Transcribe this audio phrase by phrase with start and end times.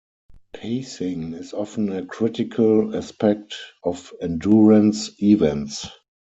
[0.53, 3.53] Pacing is often a critical aspect
[3.83, 5.85] of endurance events.